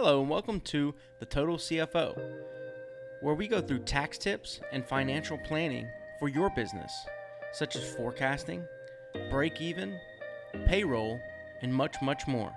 [0.00, 2.16] Hello, and welcome to the Total CFO,
[3.20, 5.88] where we go through tax tips and financial planning
[6.20, 6.92] for your business,
[7.52, 8.62] such as forecasting,
[9.28, 9.98] break even,
[10.66, 11.18] payroll,
[11.62, 12.56] and much, much more.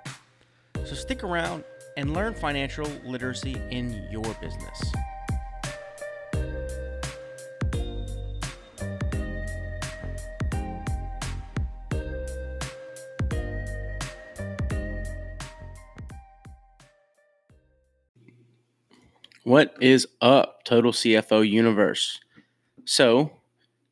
[0.85, 1.63] So stick around
[1.97, 4.93] and learn financial literacy in your business.
[19.43, 22.19] What is up, Total CFO Universe?
[22.85, 23.31] So,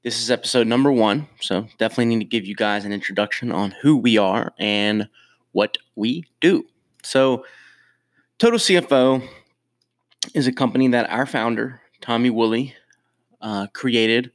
[0.03, 1.27] this is episode number one.
[1.41, 5.09] So, definitely need to give you guys an introduction on who we are and
[5.53, 6.65] what we do.
[7.01, 7.45] So,
[8.37, 9.27] Total CFO
[10.35, 12.75] is a company that our founder, Tommy Woolley,
[13.41, 14.29] uh, created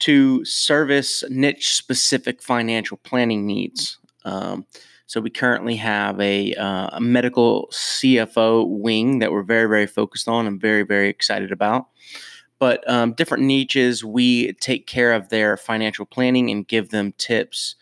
[0.00, 3.96] to service niche specific financial planning needs.
[4.24, 4.66] Um,
[5.06, 10.28] so we currently have a, uh, a, medical CFO wing that we're very, very focused
[10.28, 11.88] on and very, very excited about.
[12.58, 17.74] But um, different niches, we take care of their financial planning and give them tips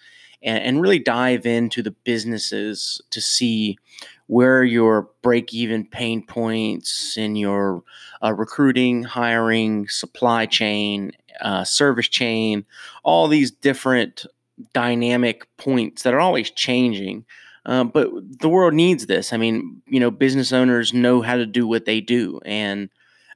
[0.43, 3.79] and, and really dive into the businesses to see
[4.27, 7.83] where your break even pain points in your
[8.23, 12.65] uh, recruiting, hiring, supply chain, uh, service chain,
[13.03, 14.25] all these different
[14.73, 17.25] dynamic points that are always changing.
[17.67, 19.33] Um, but the world needs this.
[19.33, 22.89] I mean, you know, business owners know how to do what they do, and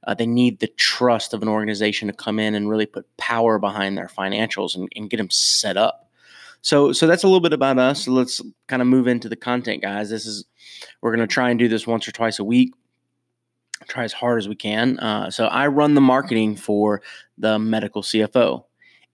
[0.05, 3.59] uh, they need the trust of an organization to come in and really put power
[3.59, 6.09] behind their financials and, and get them set up.
[6.61, 8.05] So, so that's a little bit about us.
[8.05, 10.09] So let's kind of move into the content, guys.
[10.09, 10.45] This is
[11.01, 12.73] we're going to try and do this once or twice a week.
[13.87, 14.97] Try as hard as we can.
[14.99, 17.03] Uh, so I run the marketing for
[17.37, 18.63] the medical CFO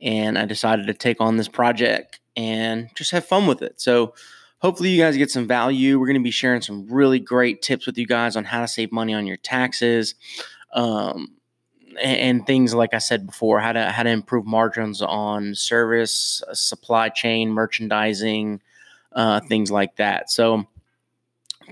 [0.01, 3.79] and I decided to take on this project and just have fun with it.
[3.79, 4.13] So,
[4.59, 5.99] hopefully, you guys get some value.
[5.99, 8.67] We're going to be sharing some really great tips with you guys on how to
[8.67, 10.15] save money on your taxes.
[10.73, 11.35] Um,
[12.01, 17.09] and, things like I said before, how to how to improve margins on service, supply
[17.09, 18.61] chain, merchandising,
[19.11, 20.31] uh, things like that.
[20.31, 20.65] So,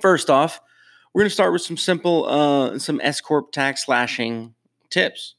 [0.02, 0.60] first off,
[1.14, 4.54] we're going to start with some simple uh, some S corp tax slashing
[4.90, 5.36] tips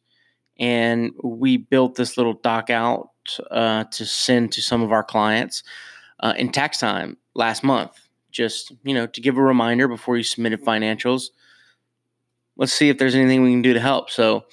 [0.60, 3.09] and we built this little doc out
[3.50, 5.62] uh, to send to some of our clients
[6.21, 7.98] uh, in tax time last month.
[8.31, 11.31] Just you know, to give a reminder before you submitted financials.
[12.56, 14.10] Let's see if there's anything we can do to help.
[14.10, 14.44] So,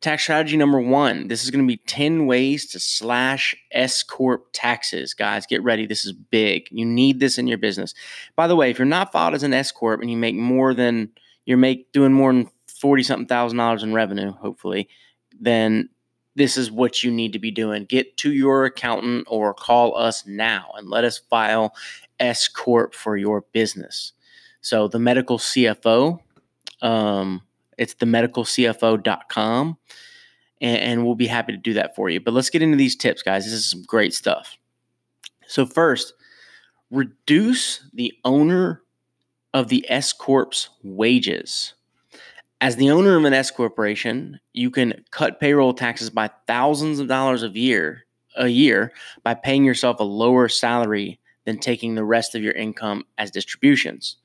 [0.00, 1.28] tax strategy number one.
[1.28, 5.46] This is going to be ten ways to slash S corp taxes, guys.
[5.46, 5.84] Get ready.
[5.84, 6.68] This is big.
[6.70, 7.92] You need this in your business.
[8.36, 10.72] By the way, if you're not filed as an S corp and you make more
[10.72, 11.10] than
[11.44, 12.48] you're make doing more than
[12.80, 14.88] forty something thousand dollars in revenue, hopefully
[15.40, 15.88] then
[16.34, 17.86] this is what you need to be doing.
[17.86, 21.74] Get to your accountant or call us now and let us file
[22.20, 24.12] S Corp for your business.
[24.60, 26.20] So the medical CFO,
[26.82, 27.42] um,
[27.78, 29.78] it's the medicalcfo.com
[30.60, 32.20] and, and we'll be happy to do that for you.
[32.20, 33.44] But let's get into these tips, guys.
[33.44, 34.58] This is some great stuff.
[35.46, 36.14] So first,
[36.90, 38.82] reduce the owner
[39.54, 41.74] of the S Corp's wages.
[42.60, 47.08] As the owner of an S corporation, you can cut payroll taxes by thousands of
[47.08, 48.06] dollars a year
[48.36, 53.04] a year by paying yourself a lower salary than taking the rest of your income
[53.18, 54.16] as distributions.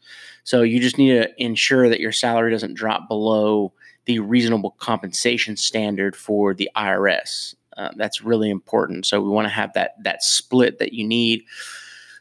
[0.44, 3.74] So you just need to ensure that your salary doesn't drop below
[4.06, 7.56] the reasonable compensation standard for the IRS.
[7.78, 9.06] Uh, that's really important.
[9.06, 11.44] So we want to have that that split that you need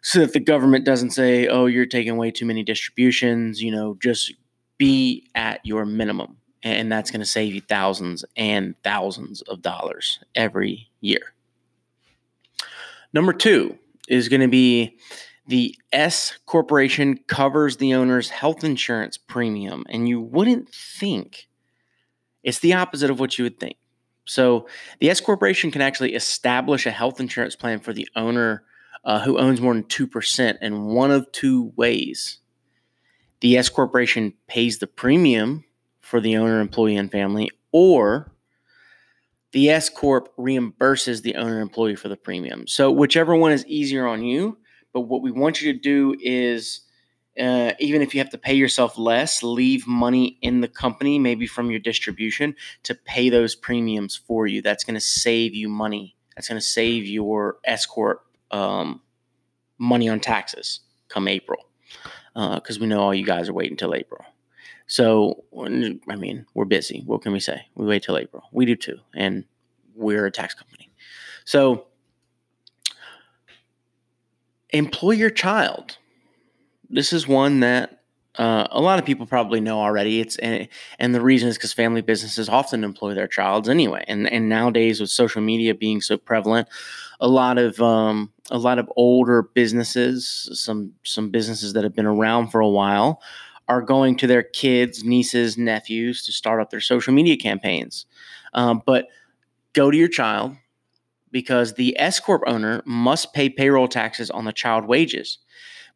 [0.03, 3.97] so that the government doesn't say, "Oh, you're taking way too many distributions." You know,
[4.01, 4.33] just
[4.81, 6.39] be at your minimum.
[6.63, 11.35] And that's going to save you thousands and thousands of dollars every year.
[13.13, 14.99] Number two is going to be
[15.47, 19.85] the S corporation covers the owner's health insurance premium.
[19.91, 21.49] And you wouldn't think
[22.43, 23.77] it's the opposite of what you would think.
[24.25, 24.67] So
[25.01, 28.65] the S corporation can actually establish a health insurance plan for the owner
[29.05, 32.39] uh, who owns more than 2% in one of two ways
[33.41, 35.65] the S corporation pays the premium
[36.01, 38.33] for the owner, employee, and family, or
[39.53, 42.67] the S corp reimburses the owner employee for the premium.
[42.67, 44.59] So whichever one is easier on you.
[44.93, 46.81] But what we want you to do is,
[47.39, 51.47] uh, even if you have to pay yourself less, leave money in the company, maybe
[51.47, 54.63] from your distribution, to pay those premiums for you.
[54.63, 56.17] That's going to save you money.
[56.35, 59.01] That's going to save your S corp um,
[59.79, 61.70] money on taxes come April
[62.35, 64.25] because uh, we know all you guys are waiting till April.
[64.87, 67.03] So, I mean, we're busy.
[67.07, 67.67] What can we say?
[67.77, 68.43] We wait till April.
[68.51, 68.99] We do too.
[69.15, 69.45] And
[69.95, 70.91] we're a tax company.
[71.45, 71.87] So,
[74.71, 75.99] employ your child.
[76.89, 78.01] This is one that
[78.37, 80.21] uh, a lot of people probably know already.
[80.21, 80.69] It's and,
[80.99, 84.05] and the reason is because family businesses often employ their childs anyway.
[84.09, 86.69] And and nowadays with social media being so prevalent,
[87.21, 92.07] a lot of um, a lot of older businesses, some some businesses that have been
[92.07, 93.21] around for a while,
[93.69, 98.07] are going to their kids, nieces, nephews to start up their social media campaigns.
[98.55, 99.07] Um, but
[99.73, 100.57] go to your child
[101.31, 105.39] because the S corp owner must pay payroll taxes on the child wages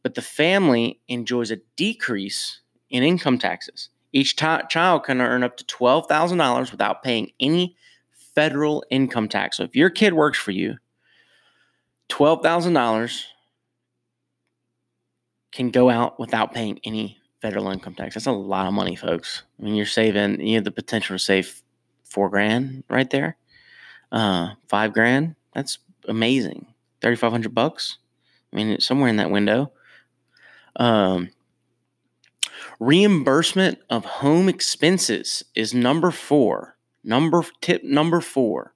[0.04, 2.60] but the family enjoys a decrease
[2.90, 3.88] in income taxes.
[4.12, 7.74] Each t- child can earn up to $12,000 without paying any
[8.12, 9.56] federal income tax.
[9.56, 10.76] So if your kid works for you,
[12.08, 13.24] $12,000
[15.52, 18.14] can go out without paying any federal income tax.
[18.14, 19.42] That's a lot of money, folks.
[19.58, 21.62] I mean, you're saving, you have the potential to save
[22.02, 23.36] four grand right there,
[24.10, 25.36] uh, five grand.
[25.54, 25.78] That's
[26.08, 26.66] amazing.
[27.02, 27.98] 3,500 bucks.
[28.52, 29.72] I mean, it's somewhere in that window.
[30.76, 31.30] Um,
[32.80, 36.76] reimbursement of home expenses is number four.
[37.04, 38.74] Number tip number four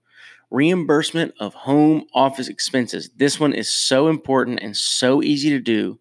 [0.50, 3.10] reimbursement of home office expenses.
[3.16, 5.98] This one is so important and so easy to do.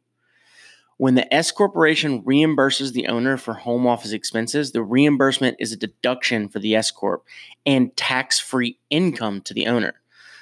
[0.98, 5.78] When the S corporation reimburses the owner for home office expenses, the reimbursement is a
[5.78, 7.24] deduction for the S corp
[7.66, 9.94] and tax-free income to the owner.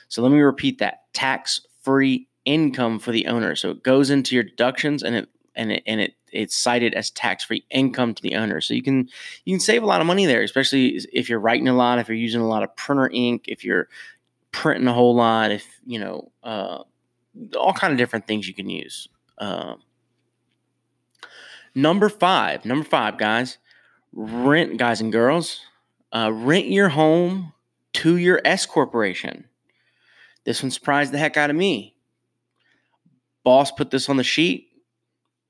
[0.08, 1.12] So let me repeat that.
[1.14, 3.56] Tax-free income for the owner.
[3.56, 7.10] So it goes into your deductions and it and it and it it's cited as
[7.10, 8.62] tax-free income to the owner.
[8.62, 9.10] So you can
[9.46, 12.08] you can save a lot of money there, especially if you're writing a lot, if
[12.08, 13.88] you're using a lot of printer ink, if you're
[14.52, 16.84] printing a whole lot, if you know uh,
[17.58, 19.08] all kind of different things you can use.
[19.38, 19.76] Uh,
[21.74, 23.58] number five, number five, guys,
[24.14, 25.62] rent, guys and girls,
[26.14, 27.54] uh, rent your home
[27.94, 29.46] to your S corporation.
[30.44, 31.96] This one surprised the heck out of me.
[33.44, 34.70] Boss put this on the sheet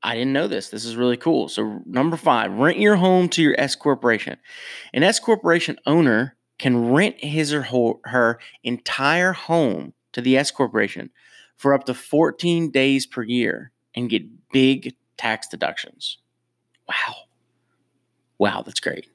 [0.06, 0.69] I didn't know this.
[0.69, 1.50] This is really cool.
[1.50, 4.38] So, number five, rent your home to your S corporation.
[4.94, 11.10] An S corporation owner can rent his or her entire home to the S corporation
[11.57, 16.19] for up to 14 days per year and get big tax deductions.
[16.88, 17.16] Wow.
[18.38, 19.08] Wow, that's great.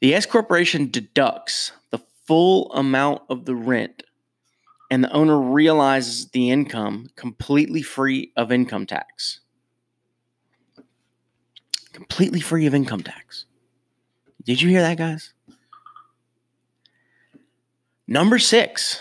[0.00, 4.02] The S corporation deducts the full amount of the rent
[4.90, 9.40] and the owner realizes the income completely free of income tax
[11.94, 13.46] completely free of income tax.
[14.44, 15.32] Did you hear that, guys?
[18.06, 19.00] Number six.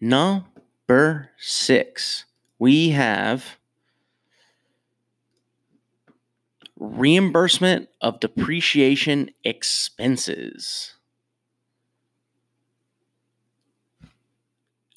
[0.00, 2.26] Number six.
[2.58, 3.56] We have
[6.78, 10.92] reimbursement of depreciation expenses.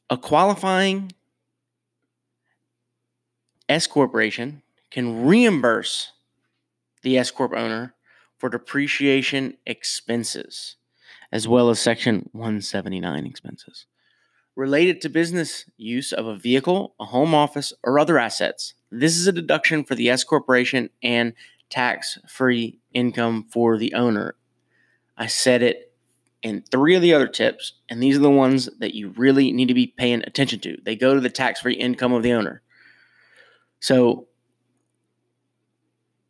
[0.10, 1.14] A qualifying
[3.70, 4.62] S corporation
[4.92, 6.12] can reimburse
[7.02, 7.96] the S Corp owner
[8.38, 10.78] for depreciation expenses,
[11.32, 13.86] as well as Section 179 expenses
[14.60, 18.74] related to business use of a vehicle, a home office, or other assets.
[18.92, 21.34] This is a deduction for the S Corporation and
[21.70, 24.36] tax free income for the owner.
[25.18, 25.94] I said it
[26.42, 29.68] in three of the other tips, and these are the ones that you really need
[29.68, 30.78] to be paying attention to.
[30.84, 32.62] They go to the tax free income of the owner.
[33.80, 34.28] So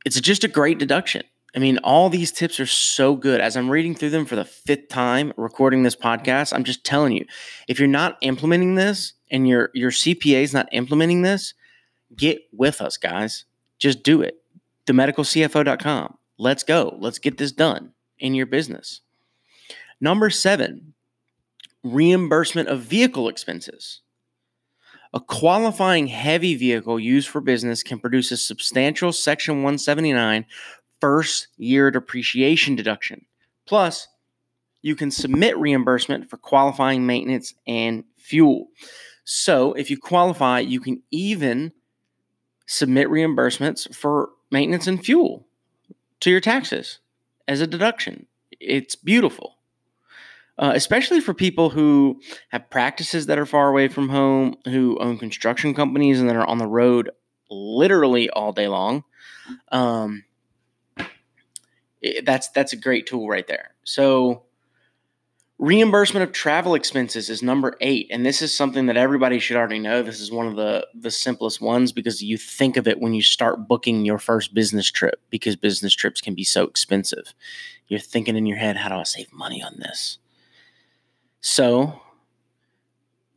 [0.09, 1.21] it's just a great deduction.
[1.56, 3.41] I mean, all these tips are so good.
[3.41, 7.13] As I'm reading through them for the fifth time recording this podcast, I'm just telling
[7.13, 7.25] you,
[7.67, 11.53] if you're not implementing this and your your CPA is not implementing this,
[12.15, 13.45] get with us, guys.
[13.77, 14.41] Just do it.
[14.88, 16.17] TheMedicalCFO.com.
[16.39, 16.98] Let's go.
[17.00, 19.01] Let's get this done in your business.
[20.01, 20.93] Number seven,
[21.84, 24.01] reimbursement of vehicle expenses.
[25.12, 30.46] A qualifying heavy vehicle used for business can produce a substantial Section 179
[31.01, 33.25] first year depreciation deduction.
[33.66, 34.08] Plus,
[34.82, 38.68] you can submit reimbursement for qualifying maintenance and fuel.
[39.24, 41.74] So, if you qualify, you can even
[42.68, 45.48] submit reimbursements for maintenance and fuel
[46.20, 47.00] to your taxes
[47.48, 48.28] as a deduction.
[48.60, 49.59] It's beautiful
[50.60, 55.18] uh, especially for people who have practices that are far away from home, who own
[55.18, 57.10] construction companies and that are on the road
[57.50, 59.04] literally all day long.
[59.72, 60.25] Um,
[62.01, 63.74] it, that's that's a great tool right there.
[63.86, 64.44] So
[65.60, 69.78] reimbursement of travel expenses is number eight and this is something that everybody should already
[69.78, 73.13] know this is one of the the simplest ones because you think of it when
[73.13, 77.34] you start booking your first business trip because business trips can be so expensive
[77.89, 80.18] you're thinking in your head how do i save money on this
[81.41, 82.01] so,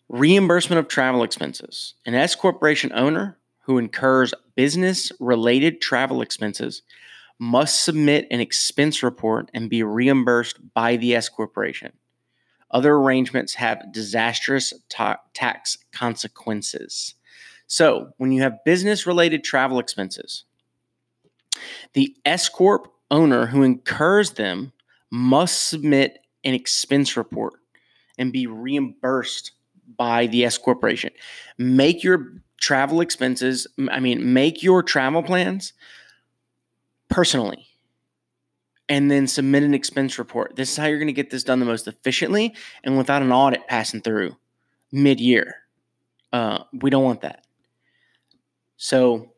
[0.08, 1.94] reimbursement of travel expenses.
[2.04, 6.82] An S corporation owner who incurs business related travel expenses
[7.38, 11.92] must submit an expense report and be reimbursed by the S corporation.
[12.70, 17.14] Other arrangements have disastrous ta- tax consequences.
[17.68, 20.44] So, when you have business related travel expenses,
[21.92, 24.72] the S Corp owner who incurs them
[25.10, 27.61] must submit an expense report
[28.18, 29.52] and be reimbursed
[29.96, 31.10] by the S Corporation.
[31.58, 35.72] Make your travel expenses, I mean, make your travel plans
[37.08, 37.66] personally
[38.88, 40.54] and then submit an expense report.
[40.56, 42.54] This is how you're going to get this done the most efficiently
[42.84, 44.36] and without an audit passing through
[44.92, 45.56] mid year.
[46.32, 47.44] Uh, we don't want that.
[48.76, 49.32] So,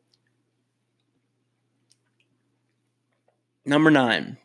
[3.65, 4.37] number nine,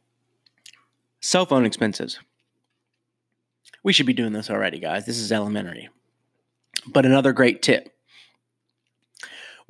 [1.20, 2.18] cell phone expenses.
[3.82, 5.06] We should be doing this already, guys.
[5.06, 5.88] This is elementary.
[6.86, 7.94] But another great tip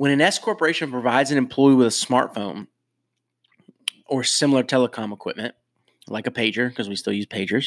[0.00, 2.68] when an S corporation provides an employee with a smartphone
[4.06, 5.54] or similar telecom equipment,
[6.08, 7.66] like a pager, because we still use pagers,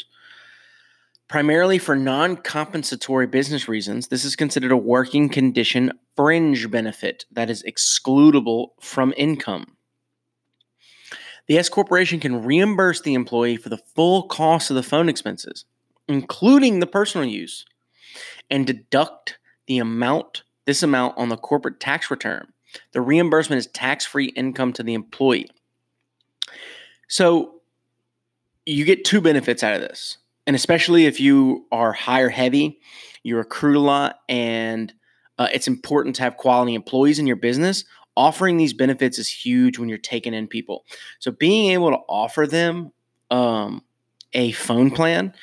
[1.28, 7.52] primarily for non compensatory business reasons, this is considered a working condition fringe benefit that
[7.52, 9.78] is excludable from income.
[11.46, 15.66] The S corporation can reimburse the employee for the full cost of the phone expenses,
[16.08, 17.66] including the personal use,
[18.50, 22.48] and deduct the amount this amount on the corporate tax return.
[22.94, 25.50] The reimbursement is tax-free income to the employee.
[27.08, 27.62] So
[28.66, 30.18] you get two benefits out of this.
[30.48, 32.80] And especially if you are hire heavy,
[33.24, 34.94] you recruit a lot, and
[35.38, 37.86] uh, it's important to have quality employees in your business.
[38.16, 40.86] Offering these benefits is huge when you're taking in people.
[41.20, 42.92] So being able to offer them
[43.32, 43.84] um,
[44.34, 45.34] a phone plan,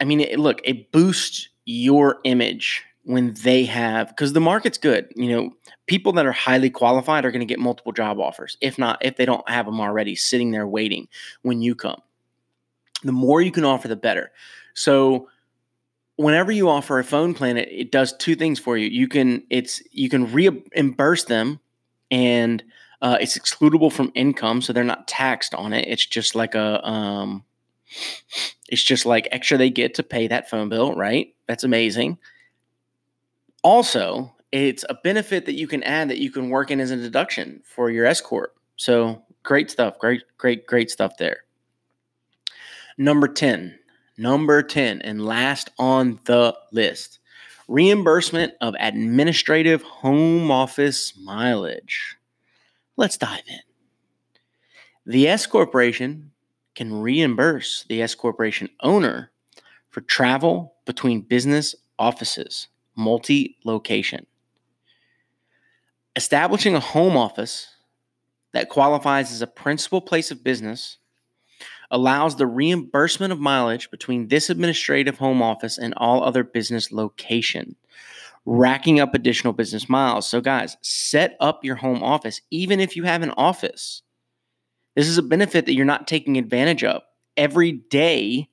[0.00, 5.12] I mean, it, look, it boosts your image when they have because the market's good
[5.14, 5.50] you know?
[5.86, 9.16] People that are highly qualified are going to get multiple job offers if not if
[9.16, 11.08] they don't have them already sitting there waiting
[11.42, 12.00] when you come.
[13.02, 14.32] The more you can offer the better.
[14.72, 15.28] So
[16.16, 18.88] whenever you offer a phone plan it, it does two things for you.
[18.88, 21.60] You can it's you can reimburse them
[22.10, 22.64] and
[23.02, 25.86] uh, it's excludable from income so they're not taxed on it.
[25.86, 27.44] It's just like a um,
[28.68, 32.18] it's just like extra they get to pay that phone bill right that's amazing
[33.64, 36.96] also, it's a benefit that you can add that you can work in as a
[36.96, 38.54] deduction for your S corp.
[38.76, 41.38] So great stuff, great, great, great stuff there.
[42.98, 43.76] Number 10,
[44.18, 47.18] number 10, and last on the list
[47.66, 52.18] reimbursement of administrative home office mileage.
[52.98, 53.60] Let's dive in.
[55.06, 56.32] The S Corporation
[56.74, 59.30] can reimburse the S Corporation owner
[59.90, 64.26] for travel between business offices multi location.
[66.16, 67.68] Establishing a home office
[68.52, 70.98] that qualifies as a principal place of business
[71.90, 77.76] allows the reimbursement of mileage between this administrative home office and all other business location,
[78.46, 80.28] racking up additional business miles.
[80.28, 84.02] So, guys, set up your home office, even if you have an office.
[84.94, 87.02] This is a benefit that you're not taking advantage of.
[87.36, 88.48] Every day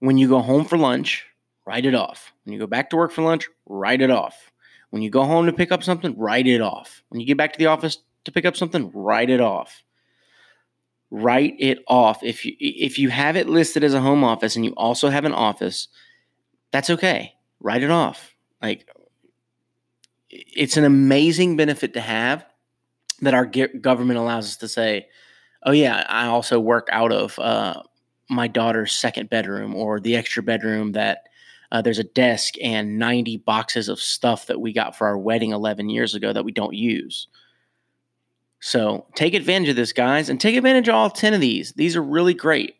[0.00, 1.26] when you go home for lunch,
[1.66, 2.32] write it off.
[2.44, 4.50] When you go back to work for lunch, write it off.
[4.90, 7.02] When you go home to pick up something, write it off.
[7.08, 9.82] When you get back to the office to pick up something, write it off.
[11.10, 12.22] Write it off.
[12.22, 15.24] If you if you have it listed as a home office and you also have
[15.24, 15.88] an office,
[16.72, 17.34] that's okay.
[17.60, 18.34] Write it off.
[18.60, 18.88] Like
[20.30, 22.44] it's an amazing benefit to have
[23.20, 25.06] that our government allows us to say,
[25.66, 27.82] "Oh yeah, I also work out of uh,
[28.30, 31.24] my daughter's second bedroom or the extra bedroom that
[31.70, 35.50] uh, there's a desk and 90 boxes of stuff that we got for our wedding
[35.50, 37.28] 11 years ago that we don't use.
[38.60, 41.72] So take advantage of this, guys, and take advantage of all 10 of these.
[41.72, 42.76] These are really great.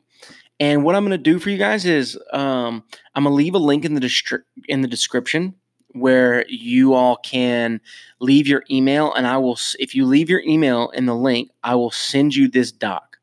[0.58, 2.82] And what I'm going to do for you guys is um,
[3.14, 5.54] I'm going to leave a link in the distri- in the description
[5.96, 7.80] where you all can
[8.20, 9.58] leave your email, and I will.
[9.78, 13.18] If you leave your email in the link, I will send you this doc.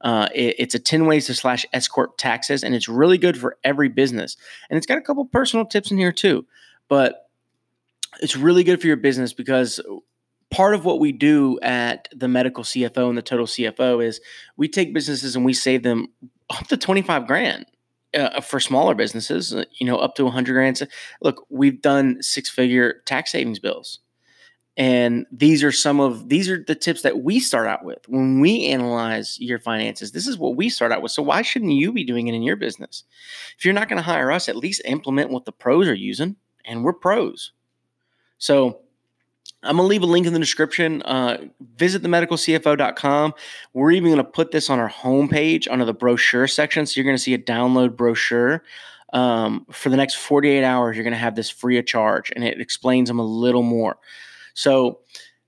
[0.00, 3.38] Uh, it, it's a 10 ways to slash S Corp taxes, and it's really good
[3.38, 4.36] for every business.
[4.68, 6.46] And it's got a couple personal tips in here too.
[6.88, 7.28] But
[8.20, 9.80] it's really good for your business because
[10.50, 14.20] part of what we do at the medical CFO and the total CFO is
[14.56, 16.08] we take businesses and we save them
[16.50, 17.66] up to 25 grand.
[18.14, 20.88] Uh, for smaller businesses, uh, you know, up to 100 grand.
[21.20, 23.98] Look, we've done six figure tax savings bills
[24.76, 28.40] and these are some of these are the tips that we start out with when
[28.40, 30.10] we analyze your finances.
[30.10, 31.12] This is what we start out with.
[31.12, 33.04] So why shouldn't you be doing it in your business?
[33.56, 36.36] If you're not going to hire us, at least implement what the pros are using,
[36.64, 37.52] and we're pros.
[38.38, 38.80] So
[39.62, 41.02] I'm going to leave a link in the description.
[41.02, 41.38] Uh,
[41.76, 43.34] visit themedicalcfo.com.
[43.72, 46.86] We're even going to put this on our homepage under the brochure section.
[46.86, 48.62] So you're going to see a download brochure.
[49.12, 52.42] Um, for the next 48 hours, you're going to have this free of charge, and
[52.42, 53.96] it explains them a little more.
[54.54, 55.00] So,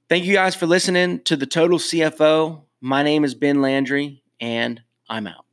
[0.08, 2.62] thank you guys for listening to the Total CFO.
[2.80, 5.45] My name is Ben Landry, and I'm out.